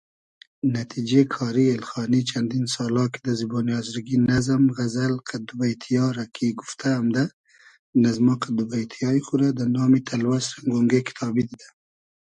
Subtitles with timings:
[0.77, 6.05] نتیجې کاری اېلخانی چئندین سالا کی دۂ زیبۉنی آزرگی نئزم، غئزئل قئد دو بݷتی یا
[6.15, 7.25] رۂ کی گوفتۂ امدۂ،
[8.01, 11.67] نئزما قئد دوبݷتی یای خو رۂ دۂ نامی تئلوئس رئنگ اۉنگې کیتابی دیدۂ